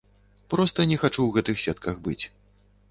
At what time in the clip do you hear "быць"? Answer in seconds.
2.11-2.21